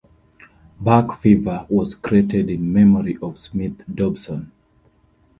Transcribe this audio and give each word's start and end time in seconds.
"Buck 0.79 1.19
Fever" 1.21 1.67
was 1.69 1.93
created 1.93 2.49
in 2.49 2.73
memory 2.73 3.19
of 3.21 3.37
Smith 3.37 3.83
Dobson. 3.85 4.51